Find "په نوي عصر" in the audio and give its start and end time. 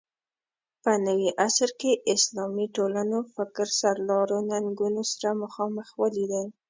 0.83-1.69